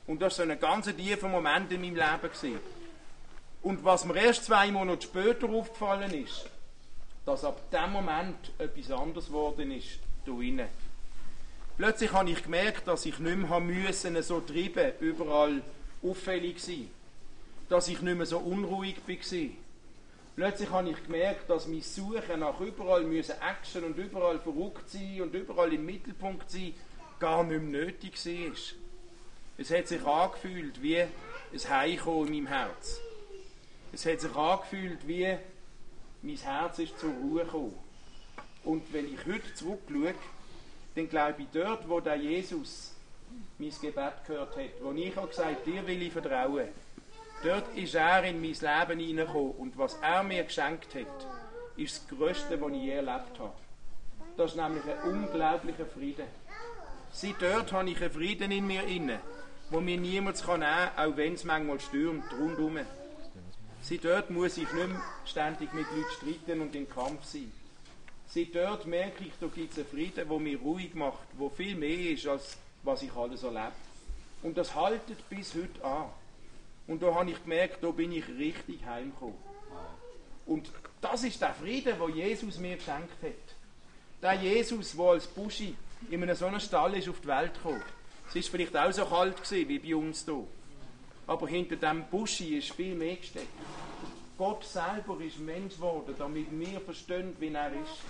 Und 0.07 0.21
das 0.21 0.39
war 0.39 0.45
so 0.45 0.51
ein 0.51 0.59
ganz 0.59 0.87
tiefer 0.95 1.27
Moment 1.27 1.71
in 1.71 1.81
meinem 1.81 1.95
Leben. 1.95 2.21
Gewesen. 2.21 2.59
Und 3.61 3.83
was 3.83 4.05
mir 4.05 4.15
erst 4.15 4.45
zwei 4.45 4.71
Monate 4.71 5.03
später 5.03 5.49
aufgefallen 5.49 6.11
ist, 6.13 6.49
dass 7.25 7.43
ab 7.43 7.69
dem 7.71 7.91
Moment 7.91 8.51
etwas 8.57 8.91
anderes 8.91 9.27
geworden 9.27 9.71
ist, 9.71 9.99
da 10.25 10.31
innen. 10.33 10.67
Plötzlich 11.77 12.13
habe 12.13 12.29
ich 12.29 12.43
gemerkt, 12.43 12.87
dass 12.87 13.05
ich 13.05 13.19
nicht 13.19 13.37
mehr 13.37 13.59
müssen, 13.59 14.21
so 14.23 14.39
treiben, 14.39 14.93
überall 15.01 15.61
auffällig 16.01 16.63
sein. 16.63 16.89
Dass 17.67 17.89
ich 17.89 18.01
nicht 18.01 18.15
mehr 18.15 18.25
so 18.25 18.37
unruhig 18.37 18.95
war. 19.07 19.49
Plötzlich 20.35 20.69
habe 20.69 20.89
ich 20.89 21.03
gemerkt, 21.03 21.49
dass 21.49 21.67
mein 21.67 21.81
Suchen 21.81 22.39
nach 22.39 22.59
überall 22.61 23.03
müssen 23.03 23.35
Action 23.41 23.83
und 23.85 23.97
überall 23.97 24.39
verrückt 24.39 24.89
sein 24.89 25.21
und 25.21 25.33
überall 25.33 25.73
im 25.73 25.85
Mittelpunkt 25.85 26.49
sein 26.49 26.73
gar 27.19 27.43
nicht 27.43 27.61
mehr 27.61 27.83
nötig 27.83 28.25
war. 28.25 28.55
Es 29.57 29.71
hat 29.71 29.87
sich 29.87 30.05
angefühlt 30.05 30.81
wie 30.81 30.99
ein 30.99 31.09
Heimkommen 31.69 32.33
in 32.33 32.43
meinem 32.43 32.47
Herz. 32.47 32.99
Es 33.93 34.05
hat 34.05 34.19
sich 34.19 34.35
angefühlt 34.35 35.07
wie 35.07 35.37
mein 36.21 36.37
Herz 36.37 36.79
ist 36.79 36.99
zur 36.99 37.11
Ruhe 37.11 37.45
gekommen. 37.45 37.73
Und 38.65 38.91
wenn 38.91 39.13
ich 39.13 39.25
heute 39.25 39.53
zurückschaue, 39.53 40.15
dann 40.95 41.09
glaube 41.09 41.41
ich, 41.41 41.47
dort, 41.53 41.87
wo 41.87 41.99
der 41.99 42.15
Jesus 42.15 42.93
mein 43.57 43.71
Gebet 43.81 44.13
gehört 44.25 44.55
hat, 44.55 44.81
wo 44.81 44.91
ich 44.91 45.17
auch 45.17 45.29
gesagt 45.29 45.65
dir 45.65 45.85
will 45.85 46.01
ich 46.01 46.13
vertrauen, 46.13 46.69
dort 47.43 47.75
ist 47.75 47.95
er 47.95 48.23
in 48.23 48.41
mein 48.41 48.51
Leben 48.51 48.99
hineingekommen 48.99 49.51
und 49.51 49.77
was 49.77 49.97
er 50.01 50.23
mir 50.23 50.43
geschenkt 50.43 50.95
hat, 50.95 51.27
ist 51.77 51.97
das 51.97 52.17
Größte, 52.17 52.59
was 52.61 52.71
ich 52.71 52.83
je 52.83 52.91
erlebt 52.91 53.39
habe. 53.39 53.53
Das 54.37 54.51
ist 54.51 54.57
nämlich 54.57 54.83
ein 54.85 55.11
unglaublicher 55.11 55.85
Frieden. 55.85 56.25
Seit 57.11 57.41
dort 57.41 57.71
habe 57.71 57.89
ich 57.89 58.01
einen 58.01 58.11
Frieden 58.11 58.51
in 58.51 58.67
mir 58.67 58.83
inne, 58.83 59.19
wo 59.69 59.79
mir 59.79 59.97
niemand 59.97 60.45
nehmen 60.45 60.61
kann, 60.61 60.89
auch 60.97 61.17
wenn 61.17 61.33
es 61.33 61.43
manchmal 61.43 61.79
stürmt, 61.79 62.25
rundherum. 62.33 62.79
Seit 63.81 64.03
dort 64.03 64.29
muss 64.29 64.57
ich 64.57 64.71
nicht 64.73 64.87
mehr 64.87 65.01
ständig 65.25 65.73
mit 65.73 65.85
Leuten 65.91 66.11
streiten 66.17 66.61
und 66.61 66.75
im 66.75 66.89
Kampf 66.89 67.23
sein. 67.23 67.51
Seit 68.27 68.55
dort 68.55 68.85
merke 68.85 69.23
ich, 69.23 69.31
da 69.39 69.47
gibt 69.47 69.71
es 69.71 69.77
einen 69.77 69.87
Frieden, 69.87 70.27
der 70.27 70.39
mich 70.39 70.59
ruhig 70.61 70.93
macht, 70.93 71.27
der 71.39 71.49
viel 71.49 71.75
mehr 71.75 72.11
ist, 72.11 72.27
als 72.27 72.57
was 72.83 73.01
ich 73.01 73.13
alles 73.15 73.43
erlebe. 73.43 73.71
Und 74.43 74.57
das 74.57 74.75
haltet 74.75 75.29
bis 75.29 75.53
heute 75.55 75.83
an. 75.83 76.09
Und 76.87 77.01
da 77.01 77.13
habe 77.15 77.31
ich 77.31 77.41
gemerkt, 77.41 77.83
da 77.83 77.89
bin 77.91 78.11
ich 78.11 78.27
richtig 78.27 78.85
heimgekommen. 78.85 79.37
Und 80.45 80.69
das 81.01 81.23
ist 81.23 81.41
der 81.41 81.53
Frieden, 81.53 81.97
den 81.99 82.15
Jesus 82.15 82.59
mir 82.59 82.75
geschenkt 82.75 83.23
hat. 83.23 83.55
Der 84.21 84.33
Jesus, 84.33 84.95
der 84.95 85.05
als 85.05 85.27
Buschi 85.27 85.75
in 86.09 86.21
einem 86.21 86.35
so 86.35 86.45
einem 86.45 86.59
Stall 86.59 86.95
ist 86.95 87.09
auf 87.09 87.19
die 87.21 87.27
Welt 87.27 87.53
gekommen. 87.55 87.81
Es 88.27 88.35
war 88.35 88.41
vielleicht 88.43 88.77
auch 88.77 88.91
so 88.91 89.05
kalt 89.05 89.41
gewesen, 89.43 89.69
wie 89.69 89.79
bei 89.79 89.95
uns 89.95 90.25
hier. 90.25 90.43
Aber 91.27 91.47
hinter 91.47 91.75
dem 91.75 92.05
Buschi 92.05 92.57
ist 92.57 92.71
viel 92.71 92.95
mehr 92.95 93.15
gesteckt. 93.15 93.47
Gott 94.37 94.63
selber 94.65 95.19
ist 95.21 95.39
Mensch 95.39 95.75
geworden, 95.75 96.13
damit 96.17 96.47
wir 96.51 96.81
verstehen, 96.81 97.35
wie 97.39 97.53
er 97.53 97.71
ist. 97.71 98.01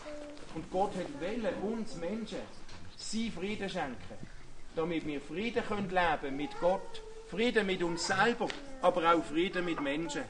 Und 0.56 0.71
Gott 0.71 0.91
hat 0.95 1.21
wollen, 1.21 1.54
uns 1.62 1.95
Menschen 1.97 2.39
sein 2.97 3.32
Frieden 3.32 3.69
schenken, 3.69 4.17
damit 4.76 5.06
wir 5.06 5.21
Frieden 5.21 5.63
können 5.63 5.89
leben 5.89 6.36
mit 6.36 6.60
Gott, 6.60 7.04
Frieden 7.30 7.67
mit 7.67 7.84
uns 7.84 8.08
selber, 8.08 8.47
aber 8.82 9.13
auch 9.13 9.23
Frieden 9.23 9.65
mit 9.65 9.82
Menschen. 9.82 10.23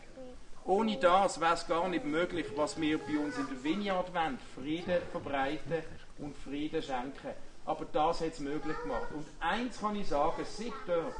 Ohne 0.65 0.98
das 0.98 1.39
wäre 1.39 1.54
es 1.54 1.67
gar 1.67 1.88
nicht 1.88 2.06
möglich, 2.06 2.48
was 2.56 2.80
wir 2.82 2.98
bei 2.98 3.19
uns 3.19 3.38
in 3.38 3.48
der 3.48 3.63
Vineyard 3.63 4.13
wollen, 4.13 4.39
Frieden 4.56 5.02
verbreiten 5.12 5.84
und 6.17 6.36
Frieden 6.36 6.82
schenken. 6.82 7.36
Aber 7.65 7.86
das 7.86 8.22
hat 8.22 8.34
es 8.34 8.39
möglich 8.39 8.78
gemacht. 8.82 9.08
Und 9.13 9.26
eins 9.39 9.80
kann 9.80 9.96
ich 9.96 10.08
sagen, 10.08 10.43
seit 10.43 10.74
dort 10.88 11.13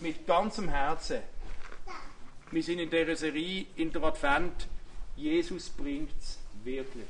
mit 0.00 0.26
ganzem 0.26 0.68
Herzen. 0.68 1.20
Wir 2.50 2.62
sind 2.62 2.78
in 2.78 2.90
dieser 2.90 3.16
Serie 3.16 3.66
in 3.76 3.92
der 3.92 4.02
Advent. 4.04 4.68
Jesus 5.16 5.68
bringt 5.68 6.16
es 6.18 6.38
wirklich. 6.62 7.06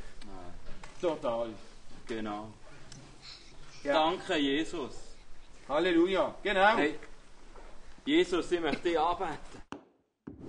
Total. 1.01 1.51
Genau. 2.07 2.53
Ja. 3.85 3.93
Danke, 3.93 4.37
Jesus. 4.37 4.95
Halleluja. 5.69 6.35
Genau. 6.43 6.77
Hey, 6.77 6.95
Jesus, 8.05 8.51
ich 8.51 8.61
möchte 8.61 8.89
dich 8.89 8.99
anbeten. 8.99 9.63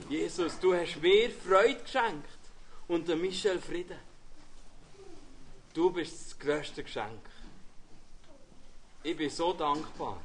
Jesus, 0.09 0.57
du 0.59 0.73
hast 0.73 1.01
mir 1.01 1.29
Freude 1.31 1.75
geschenkt 1.75 2.39
und 2.87 3.07
der 3.07 3.17
Michel 3.17 3.59
Frieden. 3.59 3.99
Du 5.73 5.89
bist 5.91 6.13
das 6.13 6.39
größte 6.39 6.83
Geschenk. 6.83 7.21
Ich 9.03 9.17
bin 9.17 9.29
so 9.29 9.53
dankbar. 9.53 10.21